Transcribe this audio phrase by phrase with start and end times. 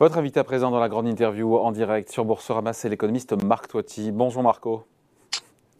[0.00, 3.66] Votre invité à présent dans la grande interview en direct sur Boursorama, c'est l'économiste Marc
[3.66, 4.12] Toiti.
[4.12, 4.84] Bonjour Marco.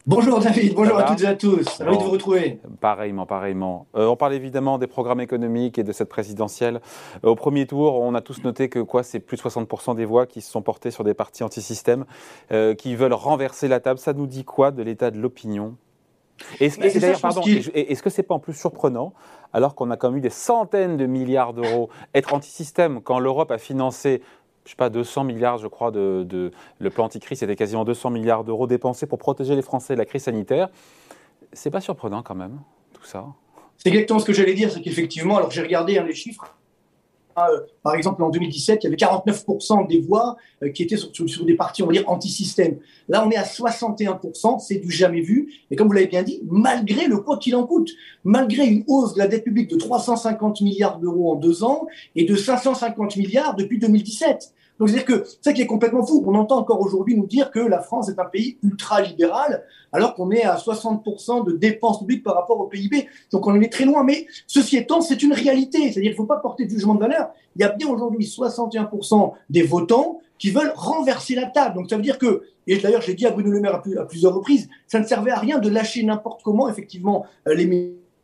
[0.09, 1.69] Bonjour David, bonjour à toutes et à tous.
[1.81, 2.59] Ravi de vous retrouver.
[2.81, 3.87] Pareillement, pareillement.
[3.95, 6.81] Euh, on parle évidemment des programmes économiques et de cette présidentielle.
[7.25, 10.05] Euh, au premier tour, on a tous noté que quoi, c'est plus de 60% des
[10.05, 12.05] voix qui se sont portées sur des partis anti-système,
[12.51, 14.01] euh, qui veulent renverser la table.
[14.01, 15.77] Ça nous dit quoi de l'état de l'opinion?
[16.61, 19.13] Est-ce que c'est pas en plus surprenant,
[19.53, 23.51] alors qu'on a quand même eu des centaines de milliards d'euros, être anti-système quand l'Europe
[23.51, 24.23] a financé
[24.69, 28.45] je sais pas, 200 milliards, je crois, de, le plan anti-crise, c'était quasiment 200 milliards
[28.45, 30.69] d'euros dépensés pour protéger les Français de la crise sanitaire.
[31.55, 32.61] C'est pas surprenant quand même,
[32.93, 33.25] tout ça?
[33.79, 36.55] C'est exactement ce que j'allais dire, c'est qu'effectivement, alors j'ai regardé hein, les chiffres,
[37.83, 41.55] par exemple, en 2017, il y avait 49% des voix euh, qui étaient sur, des
[41.55, 42.79] partis, on va dire, anti-système.
[43.09, 45.53] Là, on est à 61%, c'est du jamais vu.
[45.71, 47.91] Et comme vous l'avez bien dit, malgré le quoi qu'il en coûte,
[48.25, 52.25] malgré une hausse de la dette publique de 350 milliards d'euros en deux ans et
[52.25, 54.53] de 550 milliards depuis 2017.
[54.79, 56.23] Donc, c'est-à-dire que c'est ça qui est complètement fou.
[56.27, 60.31] On entend encore aujourd'hui nous dire que la France est un pays ultra-libéral, alors qu'on
[60.31, 63.09] est à 60% de dépenses publiques par rapport au PIB.
[63.33, 64.05] Donc, on en est très loin.
[64.05, 65.79] Mais ceci étant, c'est une réalité.
[65.79, 67.31] C'est-à-dire qu'il ne faut pas porter de jugement de valeur.
[67.57, 71.75] Il y a bien aujourd'hui 61% des votants qui veulent renverser la table.
[71.75, 74.35] Donc, ça veut dire que, et d'ailleurs, j'ai dit à Bruno Le Maire à, plusieurs
[74.35, 77.67] reprises, ça ne servait à rien de lâcher n'importe comment, effectivement, euh, les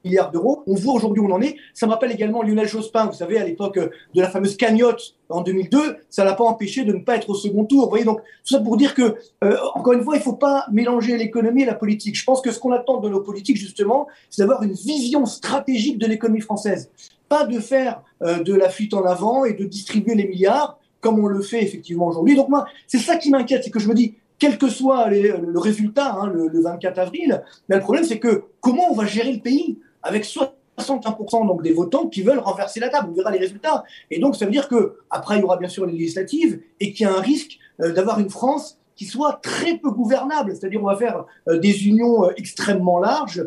[0.05, 0.63] milliards d'euros.
[0.67, 1.57] On voit aujourd'hui où on en est.
[1.73, 5.15] Ça me rappelle également Lionel Jospin, vous savez, à l'époque euh, de la fameuse cagnotte
[5.29, 7.85] en 2002, ça l'a pas empêché de ne pas être au second tour.
[7.85, 10.67] Vous voyez, donc tout ça pour dire que, euh, encore une fois, il faut pas
[10.71, 12.17] mélanger l'économie et la politique.
[12.17, 15.99] Je pense que ce qu'on attend de nos politiques, justement, c'est d'avoir une vision stratégique
[15.99, 16.91] de l'économie française.
[17.29, 21.19] Pas de faire euh, de la fuite en avant et de distribuer les milliards comme
[21.19, 22.35] on le fait effectivement aujourd'hui.
[22.35, 25.59] Donc moi, c'est ça qui m'inquiète, c'est que je me dis, quel que soit le
[25.59, 29.33] résultat, hein, le, le, 24 avril, mais le problème c'est que comment on va gérer
[29.33, 29.79] le pays?
[30.05, 33.09] Avec 61% donc des votants qui veulent renverser la table.
[33.11, 33.85] On verra les résultats.
[34.11, 36.93] Et donc, ça veut dire que après, il y aura bien sûr les législatives et
[36.93, 40.55] qu'il y a un risque euh, d'avoir une France qui soit très peu gouvernable.
[40.55, 43.45] C'est-à-dire, on va faire euh, des unions euh, extrêmement larges.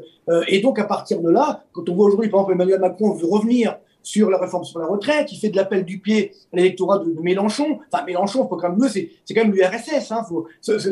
[0.48, 3.28] et donc, à partir de là, quand on voit aujourd'hui, par exemple, Emmanuel Macron veut
[3.28, 7.00] revenir sur la réforme sur la retraite, il fait de l'appel du pied à l'électorat
[7.00, 7.80] de, Mélenchon.
[7.92, 10.12] Enfin, Mélenchon, faut quand même c'est, c'est quand même l'URSS.
[10.12, 10.26] Hein,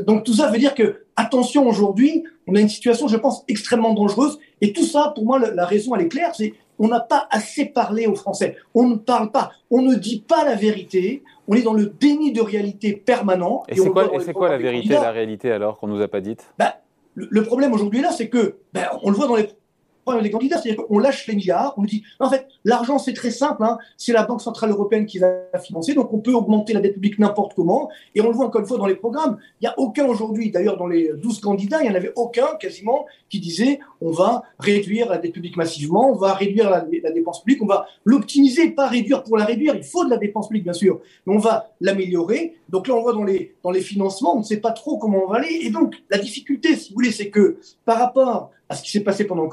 [0.05, 3.93] donc tout ça veut dire que, attention, aujourd'hui, on a une situation, je pense, extrêmement
[3.93, 4.37] dangereuse.
[4.61, 7.65] Et tout ça, pour moi, la, raison, elle est claire, c'est on n'a pas assez
[7.65, 8.57] parlé aux Français.
[8.73, 11.23] On ne parle pas, on ne dit pas la vérité.
[11.47, 13.63] On est dans le déni de réalité permanent.
[13.69, 16.51] Et, c'est quoi, la vérité, la réalité alors qu'on nous a pas dite?
[16.57, 16.73] Ben,
[17.13, 19.47] le, problème aujourd'hui là, c'est que ben, on le voit dans les
[20.21, 23.63] des candidats, c'est-à-dire qu'on lâche les milliards, on dit, en fait, l'argent c'est très simple,
[23.63, 26.93] hein, c'est la Banque Centrale Européenne qui va financer, donc on peut augmenter la dette
[26.93, 29.67] publique n'importe comment, et on le voit encore une fois dans les programmes, il n'y
[29.67, 33.39] a aucun aujourd'hui, d'ailleurs dans les 12 candidats, il n'y en avait aucun quasiment qui
[33.39, 37.65] disait, on va réduire la dette publique massivement, on va réduire la, dépense publique, on
[37.65, 41.01] va l'optimiser, pas réduire pour la réduire, il faut de la dépense publique bien sûr,
[41.25, 44.71] mais on va l'améliorer, donc là on voit dans les, financements, on ne sait pas
[44.71, 47.97] trop comment on va aller, et donc la difficulté, si vous voulez, c'est que par
[47.97, 49.49] rapport à ce qui s'est passé pendant le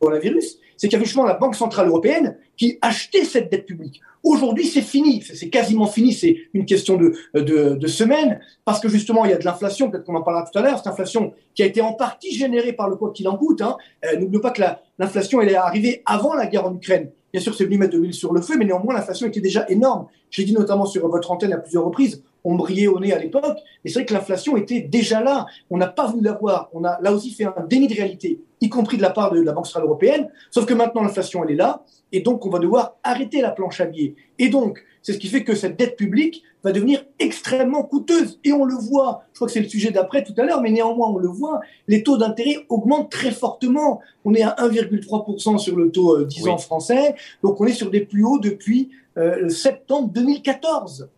[0.00, 4.00] coronavirus, c'est qu'il y avait justement la Banque Centrale Européenne qui achetait cette dette publique.
[4.22, 9.24] Aujourd'hui, c'est fini, c'est quasiment fini, c'est une question de, de, semaines, parce que justement,
[9.24, 11.62] il y a de l'inflation, peut-être qu'on en parlera tout à l'heure, cette inflation qui
[11.62, 13.62] a été en partie générée par le quoi qu'il en coûte.
[13.62, 13.76] Hein.
[14.04, 14.62] Euh, pas que
[14.98, 17.10] l'inflation, elle est arrivée avant la guerre en Ukraine.
[17.32, 19.64] Bien sûr, c'est venu mettre de l'huile sur le feu, mais néanmoins, l'inflation était déjà
[19.68, 20.06] énorme.
[20.30, 23.58] J'ai dit notamment sur votre antenne à plusieurs reprises, on brillait au nez à l'époque,
[23.84, 25.46] mais c'est vrai que l'inflation était déjà là.
[25.68, 26.70] On n'a pas voulu la voir.
[26.72, 29.40] On a là aussi fait un déni de réalité, y compris de la part de
[29.40, 30.28] la Banque centrale européenne.
[30.52, 33.80] Sauf que maintenant, l'inflation, elle est là, et donc on va devoir arrêter la planche
[33.80, 34.14] à billets.
[34.38, 38.38] Et donc, c'est ce qui fait que cette dette publique va devenir extrêmement coûteuse.
[38.44, 40.70] Et on le voit, je crois que c'est le sujet d'après tout à l'heure, mais
[40.70, 44.00] néanmoins, on le voit, les taux d'intérêt augmentent très fortement.
[44.24, 47.90] On est à 1,3% sur le taux 10 euh, ans français, donc on est sur
[47.90, 51.08] des plus hauts depuis euh, septembre 2014.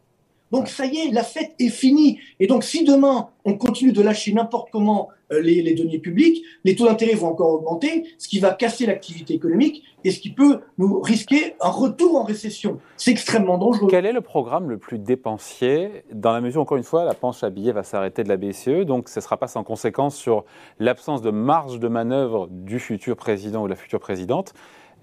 [0.52, 2.18] Donc ça y est, la fête est finie.
[2.40, 6.42] Et donc si demain on continue de lâcher n'importe comment euh, les, les, deniers publics,
[6.64, 10.30] les taux d'intérêt vont encore augmenter, ce qui va casser l'activité économique et ce qui
[10.30, 12.78] peut nous risquer un retour en récession.
[12.96, 13.88] C'est extrêmement dangereux.
[13.90, 17.42] Quel est le programme le plus dépensier Dans la mesure, encore une fois, la planche
[17.42, 20.44] à billets va s'arrêter de la BCE, donc ce ne sera pas sans conséquence sur
[20.78, 24.54] l'absence de marge de manœuvre du futur président ou la future présidente.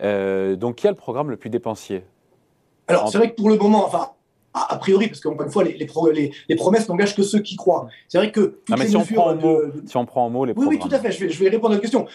[0.02, 2.04] Euh, donc, quel est le programme le plus dépensier?
[2.88, 4.12] Alors, c'est vrai que pour le moment, enfin,
[4.56, 7.88] a priori, parce qu'encore une fois, les, les, les, promesses n'engagent que ceux qui croient.
[8.08, 10.54] C'est vrai que toutes les si mesures on prend si on prend en mot les
[10.56, 11.12] oui, oui, tout à fait.
[11.12, 12.06] Je vais, je vais répondre à la question.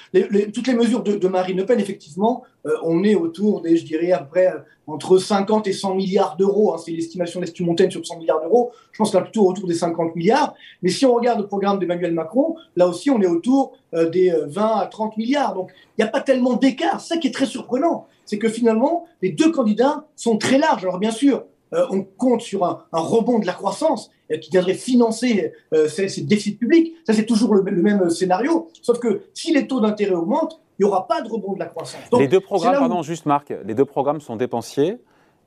[0.55, 3.85] toutes les mesures de, de, Marine Le Pen, effectivement, euh, on est autour des, je
[3.85, 6.73] dirais, à peu près euh, entre 50 et 100 milliards d'euros.
[6.73, 8.73] Hein, c'est l'estimation d'Estu Montaigne sur 100 milliards d'euros.
[8.93, 10.55] Je pense qu'on est plutôt autour des 50 milliards.
[10.83, 14.33] Mais si on regarde le programme d'Emmanuel Macron, là aussi, on est autour euh, des
[14.47, 15.55] 20 à 30 milliards.
[15.55, 17.01] Donc, il n'y a pas tellement d'écart.
[17.01, 20.85] Ça qui est très surprenant, c'est que finalement, les deux candidats sont très larges.
[20.85, 24.75] Alors, bien sûr, euh, on compte sur un, rebond de la croissance euh, qui viendrait
[24.75, 25.53] financer
[25.89, 26.95] ces, déficits publics.
[27.07, 28.69] Ça, c'est toujours le, même scénario.
[28.83, 31.67] Sauf que si les taux d'intérêt augmentent, il n'y aura pas de rebond de la
[31.67, 32.01] croissance.
[32.19, 34.99] les deux programmes, pardon, juste Marc, les deux programmes sont dépensiers.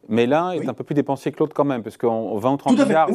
[0.10, 2.58] Mais l'un est un peu plus dépensier que l'autre quand même, parce qu'en 20 ou
[2.58, 3.10] 30 milliards,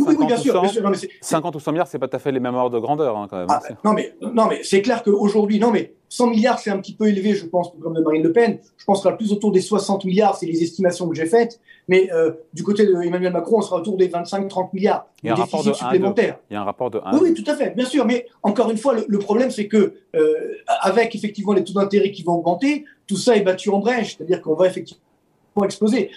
[1.20, 3.26] 50, ou 100, milliards, c'est pas tout à fait les mêmes ordres de grandeur hein,
[3.28, 3.46] quand même.
[3.50, 6.94] Ah, non mais, non mais c'est clair qu'aujourd'hui, non mais 100 milliards c'est un petit
[6.94, 8.58] peu élevé, je pense, comme de Marine Le Pen.
[8.76, 11.60] Je pense qu'on sera plus autour des 60 milliards, c'est les estimations que j'ai faites.
[11.88, 15.34] Mais euh, du côté d'Emmanuel Macron, on sera autour des 25-30 milliards Il y a
[15.34, 16.38] un rapport de supplémentaires.
[16.50, 18.06] Il y a un rapport de 1 oui, oui, tout à fait, bien sûr.
[18.06, 20.34] Mais encore une fois, le, problème c'est que euh,
[20.80, 24.40] avec effectivement les taux d'intérêt qui vont augmenter, tout ça est battu en brèche, c'est-à-dire
[24.40, 25.02] qu'on va effectivement
[25.64, 26.10] exploser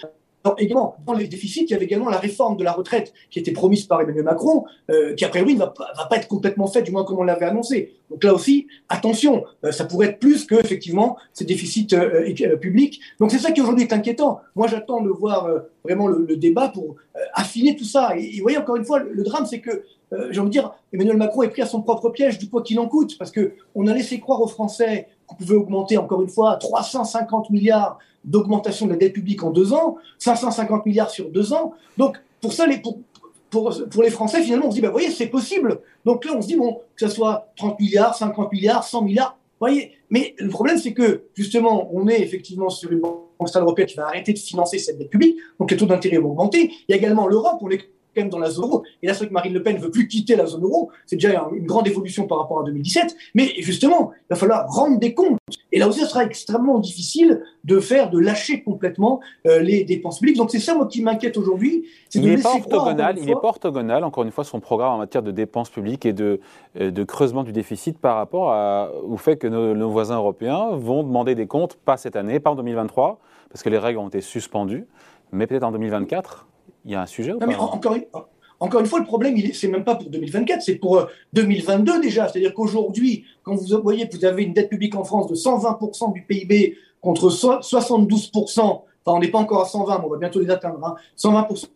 [0.58, 3.52] également, dans les déficits, il y avait également la réforme de la retraite qui était
[3.52, 6.84] promise par Emmanuel Macron, euh, qui a priori ne va, va, pas être complètement faite,
[6.84, 7.94] du moins comme on l'avait annoncé.
[8.10, 13.00] Donc là aussi, attention, euh, ça pourrait être plus que effectivement ces déficits euh, publics.
[13.20, 14.40] Donc c'est ça qui aujourd'hui est inquiétant.
[14.56, 15.48] Moi, j'attends de voir
[15.84, 16.96] vraiment le, débat pour
[17.34, 18.16] affiner tout ça.
[18.16, 19.84] Et, vous voyez, encore une fois, le, drame, c'est que
[20.30, 22.78] j'ai envie de dire, Emmanuel Macron est pris à son propre piège du quoi qu'il
[22.80, 26.28] en coûte, parce que on a laissé croire aux Français qu'on pouvait augmenter encore une
[26.28, 31.52] fois 350 milliards d'augmentation de la dette publique en deux ans, 550 milliards sur deux
[31.52, 31.74] ans.
[31.96, 32.80] Donc, pour ça, les,
[33.50, 35.80] pour les Français, finalement, on se dit, bah, vous voyez, c'est possible.
[36.04, 39.38] Donc là, on se dit, bon, que ce soit 30 milliards, 50 milliards, 100 milliards,
[39.60, 39.92] vous voyez.
[40.10, 43.96] Mais le problème, c'est que, justement, on est effectivement sur une banque centrale européenne qui
[43.96, 46.70] va arrêter de financer cette dette publique, donc les taux d'intérêt vont augmenter.
[46.88, 48.82] Il y a également l'Europe, on est quand même dans la zone euro.
[49.02, 50.90] Et là, c'est vrai que Marine Le Pen ne veut plus quitter la zone euro.
[51.06, 53.16] C'est déjà une grande évolution par rapport à 2017.
[53.34, 55.38] Mais justement, il va falloir rendre des comptes.
[55.70, 60.18] Et là aussi, ce sera extrêmement difficile de faire, de lâcher complètement euh, les dépenses
[60.18, 60.36] publiques.
[60.36, 61.84] Donc c'est ça, moi, qui m'inquiète aujourd'hui.
[62.14, 65.30] Il n'est pas orthogonal, il pas orthogonal, encore une fois, son programme en matière de
[65.30, 66.40] dépenses publiques et de,
[66.80, 70.70] euh, de creusement du déficit par rapport à, au fait que nos, nos voisins européens
[70.72, 73.18] vont demander des comptes, pas cette année, pas en 2023,
[73.50, 74.86] parce que les règles ont été suspendues,
[75.32, 76.46] mais peut-être en 2024
[76.84, 78.04] il y a un sujet ou pas encore, une,
[78.60, 82.28] encore une fois, le problème, c'est même pas pour 2024, c'est pour 2022 euh, déjà.
[82.28, 86.12] C'est-à-dire qu'aujourd'hui, quand vous voyez que vous avez une dette publique en France de 120%
[86.12, 90.40] du PIB contre 72%, enfin on n'est pas encore à 120, mais on va bientôt
[90.40, 91.66] les atteindre, hein, 120%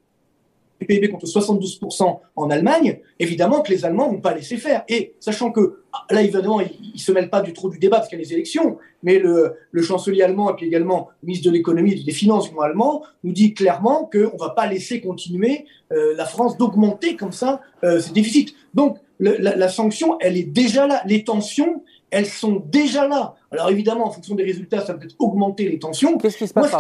[0.85, 4.85] PIB contre 72% en Allemagne, évidemment que les Allemands vont pas laisser faire.
[4.89, 5.81] Et sachant que,
[6.11, 8.25] là, évidemment, ils ne se mêlent pas du trop du débat parce qu'il y a
[8.25, 12.13] les élections, mais le, chancelier allemand et puis également le ministre de l'économie et des
[12.13, 16.57] finances du allemand nous dit clairement qu'on ne va pas laisser continuer euh, la France
[16.59, 18.55] d'augmenter comme ça euh, ses déficits.
[18.75, 21.01] Donc, la sanction, elle est déjà là.
[21.07, 21.83] Les tensions,
[22.17, 23.35] elles sont déjà là.
[23.51, 26.17] Alors évidemment, en fonction des résultats, ça peut être augmenter les tensions.
[26.17, 26.75] Qu'est-ce qui se passe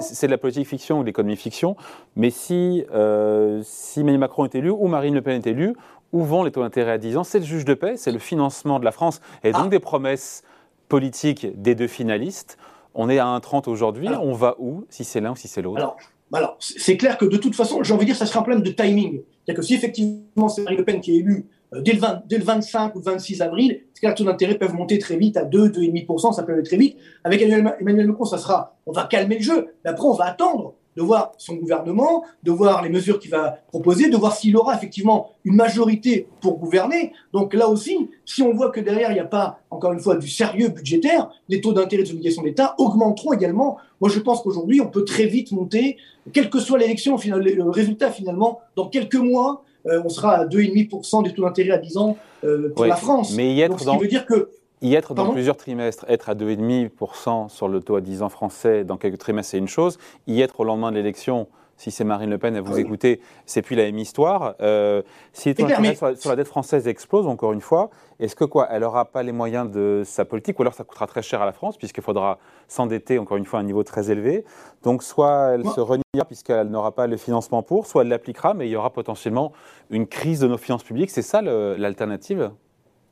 [0.00, 1.76] C'est de la politique fiction ou de l'économie fiction,
[2.14, 5.74] mais si, euh, si Emmanuel Macron est élu ou Marine Le Pen est élue,
[6.12, 7.24] où vont les taux d'intérêt à 10 ans?
[7.24, 9.68] C'est le juge de paix, c'est le financement de la France, et donc ah.
[9.68, 10.44] des promesses
[10.88, 12.56] politiques des deux finalistes.
[12.94, 15.78] On est à 1,30 aujourd'hui, on va où si c'est l'un ou si c'est l'autre?
[15.78, 15.96] Alors,
[16.32, 18.62] alors c'est clair que de toute façon, j'ai envie de dire, ça sera un problème
[18.62, 19.22] de timing.
[19.44, 22.94] C'est-à-dire que si effectivement c'est Marine Le Pen qui est élue euh, dès le, 25
[22.96, 26.52] ou 26 avril, les taux d'intérêt peuvent monter très vite à 2, 2,5%, ça peut
[26.52, 26.96] aller très vite.
[27.24, 30.74] Avec Emmanuel Macron, ça sera, on va calmer le jeu, mais après on va attendre
[30.96, 34.74] de voir son gouvernement, de voir les mesures qu'il va proposer, de voir s'il aura
[34.74, 37.12] effectivement une majorité pour gouverner.
[37.32, 40.16] Donc là aussi, si on voit que derrière, il n'y a pas, encore une fois,
[40.16, 43.78] du sérieux budgétaire, les taux d'intérêt des obligations d'État augmenteront également.
[44.00, 45.96] Moi, je pense qu'aujourd'hui, on peut très vite monter,
[46.32, 51.32] quelle que soit l'élection, le résultat finalement, dans quelques mois, on sera à 2,5% des
[51.32, 53.34] taux d'intérêt à 10 ans euh, pour la France.
[53.34, 53.96] Mais y être ce dans...
[53.96, 54.50] qui veut dire que
[54.82, 58.82] y être dans plusieurs trimestres, être à 2,5% sur le taux à 10 ans français
[58.82, 59.98] dans quelques trimestres, c'est une chose.
[60.26, 61.46] Y être au lendemain de l'élection,
[61.82, 64.54] si c'est Marine Le Pen, à vous écouter, c'est puis la même histoire.
[64.60, 68.82] Euh, si les sur, la dette française explosent, encore une fois, est-ce que quoi Elle
[68.82, 71.50] n'aura pas les moyens de sa politique, ou alors ça coûtera très cher à la
[71.50, 74.44] France, puisqu'il faudra s'endetter, encore une fois, à un niveau très élevé.
[74.84, 78.68] Donc soit elle se reniera, puisqu'elle n'aura pas le financement pour, soit elle l'appliquera, mais
[78.68, 79.50] il y aura potentiellement
[79.90, 81.10] une crise de nos finances publiques.
[81.10, 82.52] C'est ça l'alternative?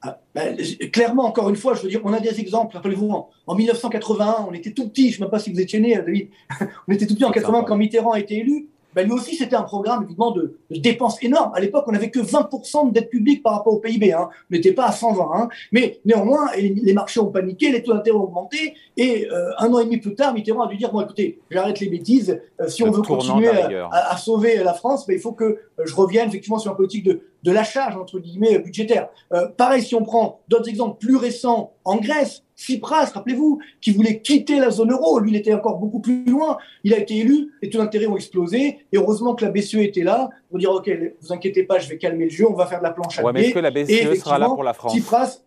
[0.03, 0.57] Ah, ben,
[0.93, 2.75] clairement, encore une fois, je veux dire, on a des exemples.
[2.75, 3.11] Rappelez-vous,
[3.47, 5.09] en, 1981, on était tout petit.
[5.09, 6.29] Je ne sais même pas si vous étiez né, David.
[6.89, 9.57] on était tout petit en 80 quand Mitterrand a été élu ben lui aussi, c'était
[9.57, 11.53] un programme évidemment de, de dépenses énormes.
[11.55, 14.13] À l'époque, on n'avait que 20% de dette publique par rapport au PIB.
[14.13, 14.29] Hein.
[14.51, 15.31] On n'était pas à 120.
[15.33, 15.49] Hein.
[15.71, 18.75] Mais néanmoins, les marchés ont paniqué, les taux d'intérêt ont augmenté.
[18.97, 21.79] Et euh, un an et demi plus tard, Mitterrand a dû dire, bon écoutez, j'arrête
[21.79, 22.41] les bêtises.
[22.61, 25.59] Euh, si on veut continuer à, à, sauver la France, ben, il faut que euh,
[25.85, 29.09] je revienne effectivement sur une politique de, de la charge, entre guillemets, budgétaire.
[29.57, 34.59] pareil, si on prend d'autres exemples plus récents, en Grèce, Tsipras, rappelez-vous, qui voulait quitter
[34.59, 35.19] la zone euro.
[35.19, 36.59] Lui, il était encore beaucoup plus loin.
[36.85, 38.81] Il a été élu, les taux d'intérêt ont explosé.
[38.93, 40.91] Et heureusement que la BCE était là pour dire OK,
[41.23, 43.23] vous inquiétez pas, je vais calmer le jeu, on va faire de la planche à
[43.23, 44.95] ouais, mais Est-ce que la BCE sera là pour la France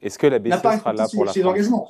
[0.02, 1.88] Est-ce que la BCE sera là pour la France engagements.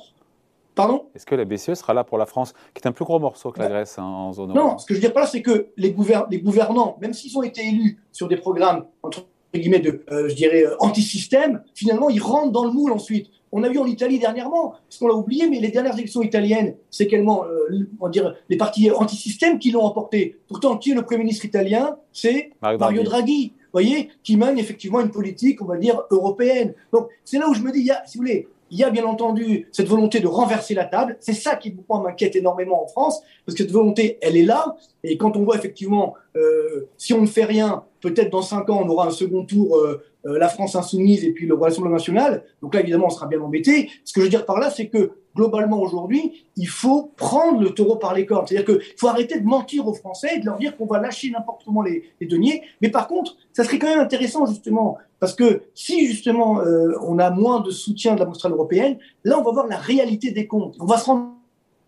[0.74, 1.06] Pardon?
[1.14, 3.52] Est-ce que la BCE sera là pour la France, qui est un plus gros morceau
[3.52, 5.22] que la bah, Grèce hein, en zone euro Non, ce que je veux dire par
[5.22, 5.94] là, c'est que les,
[6.30, 9.24] les, gouvernants, même s'ils ont été élus sur des programmes, entre
[9.60, 13.28] guillemets, de, euh, je dirais, euh, anti-système, finalement, ils rentrent dans le moule ensuite.
[13.52, 16.74] On a vu en Italie dernièrement, parce qu'on l'a oublié, mais les dernières élections italiennes,
[16.90, 20.38] c'est quellement, euh, on dire, les partis anti-système qui l'ont emporté.
[20.48, 21.96] Pourtant, qui est le Premier ministre italien?
[22.12, 23.52] C'est Mario, Draghi.
[23.56, 26.74] Vous voyez, qui mène effectivement une politique, on va dire, européenne.
[26.92, 28.82] Donc, c'est là où je me dis, il y a, si vous voulez, il y
[28.82, 31.16] a bien entendu cette volonté de renverser la table.
[31.20, 34.76] C'est ça qui, m'inquiète énormément en France, parce que cette volonté, elle est là.
[35.04, 38.82] Et quand on voit effectivement, euh, si on ne fait rien, peut-être dans cinq ans,
[38.84, 42.42] on aura un second tour, euh, euh, la France insoumise et puis le Rassemblement national.
[42.62, 43.90] Donc là, évidemment, on sera bien embêté.
[44.04, 47.70] Ce que je veux dire par là, c'est que globalement aujourd'hui, il faut prendre le
[47.70, 48.46] taureau par les cornes.
[48.46, 51.30] C'est-à-dire qu'il faut arrêter de mentir aux Français et de leur dire qu'on va lâcher
[51.30, 52.62] n'importe comment les, deniers.
[52.80, 57.18] Mais par contre, ça serait quand même intéressant justement, parce que si justement euh, on
[57.18, 60.46] a moins de soutien de la mondiale européenne, là on va voir la réalité des
[60.46, 60.76] comptes.
[60.80, 61.30] On va se rendre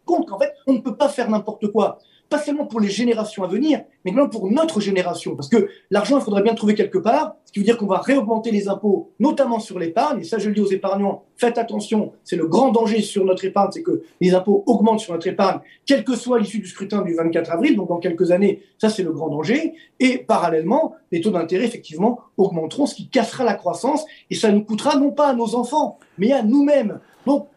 [0.06, 1.98] compte qu'en fait, on ne peut pas faire n'importe quoi
[2.28, 5.36] pas seulement pour les générations à venir, mais même pour notre génération.
[5.36, 7.86] Parce que l'argent, il faudrait bien le trouver quelque part, ce qui veut dire qu'on
[7.86, 10.20] va réaugmenter les impôts, notamment sur l'épargne.
[10.20, 13.44] Et ça, je le dis aux épargnants, faites attention, c'est le grand danger sur notre
[13.44, 17.02] épargne, c'est que les impôts augmentent sur notre épargne, quelle que soit l'issue du scrutin
[17.02, 19.74] du 24 avril, donc dans quelques années, ça c'est le grand danger.
[20.00, 24.64] Et parallèlement, les taux d'intérêt, effectivement, augmenteront, ce qui cassera la croissance, et ça nous
[24.64, 26.98] coûtera non pas à nos enfants, mais à nous-mêmes.
[27.24, 27.48] Donc,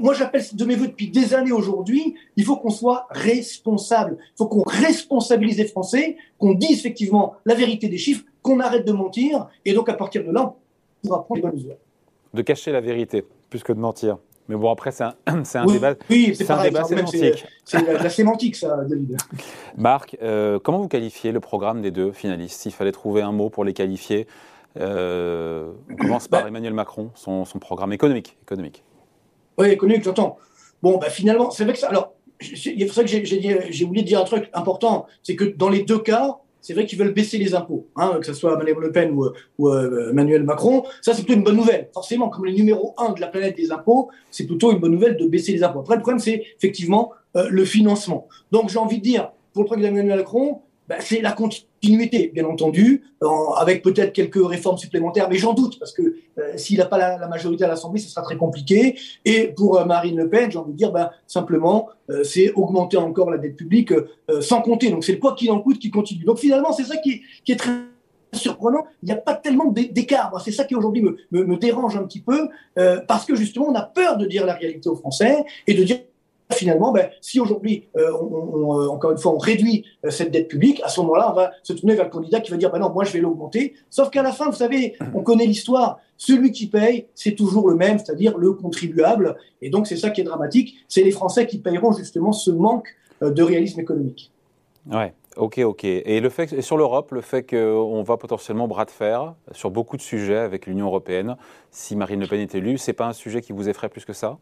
[0.00, 4.18] moi j'appelle de mes voeux depuis des années aujourd'hui, il faut qu'on soit responsable.
[4.20, 8.86] Il faut qu'on responsabilise les Français, qu'on dise effectivement la vérité des chiffres, qu'on arrête
[8.86, 10.54] de mentir, et donc à partir de là,
[11.04, 11.76] on pourra prendre les bonnes mesures.
[12.34, 14.18] De cacher la vérité, plus que de mentir.
[14.48, 17.46] Mais bon, après, c'est un, un débat, oui, c'est un débat sémantique.
[17.64, 19.16] C'est la, sémantique, ça, David.
[19.76, 22.60] Marc, euh, comment vous qualifiez le programme des deux finalistes?
[22.60, 24.26] S'il fallait trouver un mot pour les qualifier,
[24.78, 28.36] euh, on commence par bah Emmanuel Macron, son, son programme économique.
[28.42, 28.84] économique.
[29.58, 30.38] Oui, économique, j'entends.
[30.82, 31.88] Bon, bah, finalement, c'est vrai que ça.
[31.88, 35.82] Alors, c'est vrai que j'ai oublié de dire un truc important, c'est que dans les
[35.82, 38.90] deux cas, c'est vrai qu'ils veulent baisser les impôts, hein, que ce soit Emmanuel Le
[38.90, 39.26] Pen ou,
[39.58, 40.82] ou euh, Emmanuel Macron.
[41.00, 41.88] Ça, c'est plutôt une bonne nouvelle.
[41.94, 45.16] Forcément, comme le numéro un de la planète des impôts, c'est plutôt une bonne nouvelle
[45.16, 45.78] de baisser les impôts.
[45.80, 48.26] Après, le problème, c'est effectivement euh, le financement.
[48.50, 51.75] Donc, j'ai envie de dire, pour le programme d'Emmanuel Macron, bah, c'est la continuité,
[52.32, 53.04] bien entendu,
[53.56, 57.28] avec peut-être quelques réformes supplémentaires, mais j'en doute, parce que euh, s'il n'a pas la,
[57.28, 58.98] majorité à l'Assemblée, ce sera très compliqué.
[59.24, 62.96] Et pour euh, Marine Le Pen, j'ai envie de dire, bah, simplement, euh, c'est augmenter
[62.96, 63.92] encore la dette publique
[64.40, 64.90] sans compter.
[64.90, 66.24] Donc c'est le quoi qu'il en coûte qui continue.
[66.24, 67.72] Donc finalement, c'est ça qui, est très
[68.32, 70.40] surprenant, il n'y a pas tellement d'écart.
[70.44, 72.48] C'est ça qui aujourd'hui me, dérange un petit peu,
[73.08, 75.98] parce que justement, on a peur de dire la réalité aux Français et de dire
[76.52, 80.48] finalement, ben, si aujourd'hui, euh, on, euh, encore une fois, on réduit euh, cette dette
[80.48, 82.78] publique, à ce moment-là, on va se tourner vers le candidat qui va dire, ben
[82.78, 83.74] non, moi, je vais l'augmenter.
[83.90, 85.98] Sauf qu'à la fin, vous savez, on connaît l'histoire.
[86.16, 89.36] Celui qui paye, c'est toujours le même, c'est-à-dire le contribuable.
[89.60, 90.76] Et donc, c'est ça qui est dramatique.
[90.88, 92.88] C'est les Français qui payeront justement ce manque
[93.20, 94.32] de réalisme économique.
[94.90, 95.12] Ouais.
[95.36, 95.84] Ok, ok.
[95.84, 99.70] Et le fait, et sur l'Europe, le fait qu'on va potentiellement bras de fer sur
[99.70, 101.36] beaucoup de sujets avec l'Union européenne,
[101.70, 104.14] si Marine Le Pen est élue, c'est pas un sujet qui vous effraie plus que
[104.14, 104.38] ça?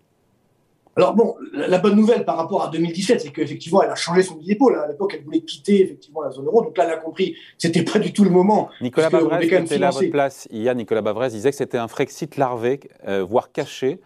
[0.97, 4.37] Alors bon, la, bonne nouvelle par rapport à 2017, c'est qu'effectivement, elle a changé son
[4.37, 4.79] d'épaule.
[4.79, 6.63] À l'époque, elle voulait quitter effectivement la zone euro.
[6.63, 8.69] Donc là, elle a compris, c'était pas du tout le moment.
[8.81, 11.89] Nicolas Bavrez, qui était là à votre place hier, Nicolas Bavrez disait que c'était un
[11.89, 13.99] Frexit larvé, euh, voire caché,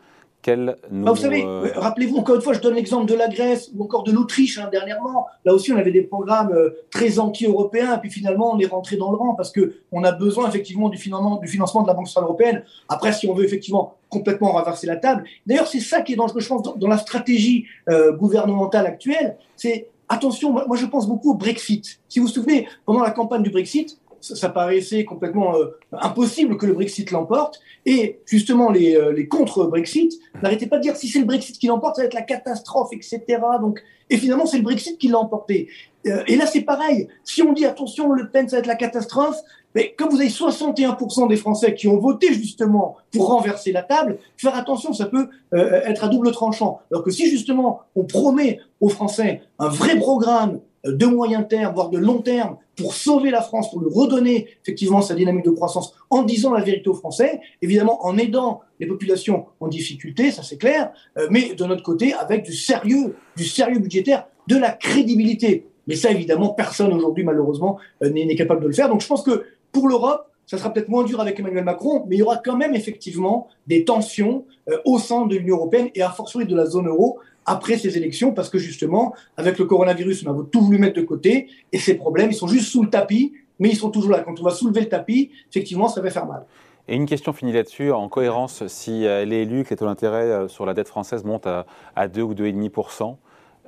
[0.57, 1.07] nous...
[1.07, 3.85] Ah, vous savez, euh, rappelez-vous, encore une fois, je donne l'exemple de la Grèce ou
[3.85, 5.27] encore de l'Autriche hein, dernièrement.
[5.45, 8.97] Là aussi, on avait des programmes euh, très anti-européens, et puis finalement, on est rentré
[8.97, 12.09] dans le rang parce qu'on a besoin effectivement du financement, du financement de la Banque
[12.09, 12.63] centrale européenne.
[12.89, 15.25] Après, si on veut effectivement complètement renverser la table.
[15.47, 19.37] D'ailleurs, c'est ça qui est dangereux, je pense, dans, la stratégie euh, gouvernementale actuelle.
[19.57, 22.01] C'est attention, moi, je pense beaucoup au Brexit.
[22.09, 26.67] Si vous vous souvenez, pendant la campagne du Brexit, ça, paraissait complètement euh, impossible que
[26.67, 27.61] le Brexit l'emporte.
[27.87, 31.97] Et justement, les, euh, contre-Brexit n'arrêtaient pas de dire si c'est le Brexit qui l'emporte,
[31.97, 33.23] ça va être la catastrophe, etc.
[33.61, 35.69] Donc, et finalement, c'est le Brexit qui l'a emporté.
[36.05, 37.09] et là, c'est pareil.
[37.25, 39.37] Si on dit attention, Le Pen, ça va être la catastrophe,
[39.75, 44.19] mais comme vous avez 61% des Français qui ont voté justement pour renverser la table,
[44.37, 46.81] faire attention, ça peut euh, être à double tranchant.
[46.91, 50.59] Alors que si justement on promet aux Français un vrai programme euh,
[50.93, 55.03] de moyen terme, voire de long terme, pour sauver la France, pour lui redonner effectivement
[55.03, 59.47] sa dynamique de croissance, en disant la vérité aux Français, évidemment en aidant les populations
[59.61, 63.79] en difficulté, ça c'est clair, euh, mais de notre côté avec du sérieux, du sérieux
[63.79, 65.67] budgétaire, de la crédibilité.
[65.87, 68.89] Mais ça, évidemment, personne aujourd'hui, malheureusement, n'est capable de le faire.
[68.89, 72.17] Donc je pense que pour l'Europe, ça sera peut-être moins dur avec Emmanuel Macron, mais
[72.17, 76.03] il y aura quand même effectivement des tensions euh, au sein de l'Union européenne et
[76.03, 80.27] à fortiori de la zone euro après ces élections, parce que justement, avec le coronavirus,
[80.27, 82.91] on a tout voulu mettre de côté, et ces problèmes, ils sont juste sous le
[82.91, 84.21] tapis, mais ils sont toujours là.
[84.21, 86.45] Quand on va soulever le tapis, effectivement, ça va faire mal.
[86.89, 90.49] Et une question finie là-dessus, en cohérence, si elle est élue, que les taux d'intérêt
[90.49, 93.17] sur la dette française montent à, à 2 ou 2,5%,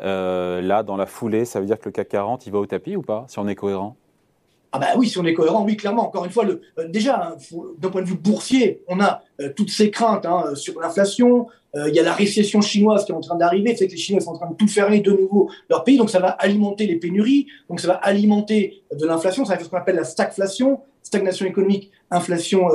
[0.03, 2.67] euh, là, dans la foulée, ça veut dire que le CAC 40, il va au
[2.67, 3.97] tapis ou pas, si on est cohérent?
[4.73, 6.07] Ah bah oui, si on est cohérent, oui, clairement.
[6.07, 7.37] Encore une fois, le, euh, déjà, hein,
[7.79, 11.49] d'un point de vue boursier, on a euh, toutes ces craintes hein, sur l'inflation.
[11.73, 13.77] Il y a la récession chinoise qui est en train d'arriver.
[13.77, 15.97] C'est que les Chinois sont en train de tout fermer de nouveau leur pays.
[15.99, 17.47] Donc ça va alimenter les pénuries.
[17.69, 19.45] Donc ça va alimenter de l'inflation.
[19.45, 22.71] Ça va faire ce qu'on appelle la stagflation, stagnation économique, inflation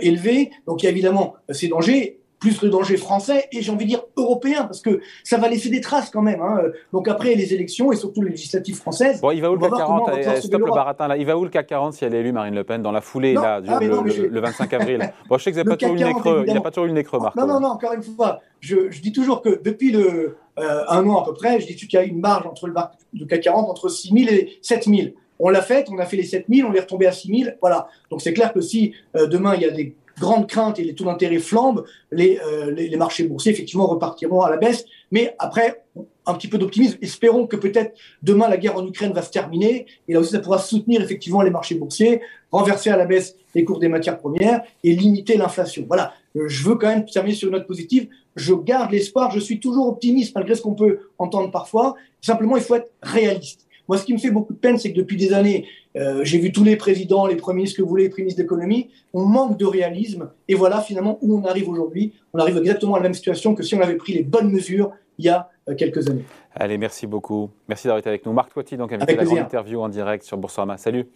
[0.00, 0.52] élevée.
[0.66, 3.90] Donc il y a évidemment ces dangers plus le danger français et j'ai envie de
[3.90, 6.40] dire européen parce que ça va laisser des traces quand même.
[6.40, 6.62] Hein.
[6.92, 9.20] Donc après les élections et surtout les législatives françaises.
[9.20, 11.16] Bon, il va où le CAC 40 Stop le baratin là.
[11.16, 13.02] Il va où le CAC 40 si elle est élue Marine Le Pen dans la
[13.02, 15.12] foulée là, ah, le, 25 avril?
[15.28, 16.44] Bon, je sais que vous n'avez pas, toujours eu le nez creux.
[16.46, 17.36] Il n'a pas toujours eu le nez creux, Marc.
[17.36, 17.68] Non, non, non.
[17.68, 21.34] Encore une fois, je, je dis toujours que depuis le euh, un an à peu
[21.34, 22.74] près, je dis qu'il y a une marge entre le,
[23.14, 25.08] le CAC 40 entre 6 000 et 7 000.
[25.38, 27.56] On l'a fait, on a fait les 7 000, on est retombé à 6 000.
[27.60, 27.88] Voilà.
[28.10, 30.94] Donc c'est clair que si euh, demain il y a des grande crainte et les
[30.94, 34.84] taux d'intérêt flambent, euh, les, les, marchés boursiers effectivement repartiront à la baisse.
[35.10, 35.82] Mais après,
[36.26, 36.98] un petit peu d'optimisme.
[37.02, 40.38] Espérons que peut-être demain la guerre en Ukraine va se terminer et là aussi ça
[40.38, 42.20] pourra soutenir effectivement les marchés boursiers,
[42.52, 45.84] renverser à la baisse les cours des matières premières et limiter l'inflation.
[45.88, 46.12] Voilà.
[46.36, 48.08] Euh, je veux quand même terminer sur une note positive.
[48.36, 49.30] Je garde l'espoir.
[49.32, 51.96] Je suis toujours optimiste malgré ce qu'on peut entendre parfois.
[52.20, 53.66] Simplement, il faut être réaliste.
[53.90, 55.66] Moi, ce qui me fait beaucoup de peine, c'est que depuis des années,
[55.96, 58.40] euh, j'ai vu tous les présidents, les premiers ministres que vous voulez, les premiers ministres
[58.40, 60.30] d'économie, on manque de réalisme.
[60.46, 62.12] Et voilà finalement où on arrive aujourd'hui.
[62.32, 64.92] On arrive exactement à la même situation que si on avait pris les bonnes mesures
[65.18, 66.24] il y a euh, quelques années.
[66.54, 67.50] Allez, merci beaucoup.
[67.66, 68.32] Merci d'avoir été avec nous.
[68.32, 70.76] Marc Toiti, donc, invité à la grande interview en direct sur Boursorama.
[70.76, 71.08] Salut.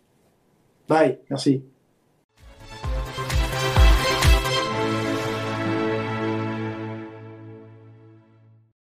[0.88, 1.62] Bye, merci.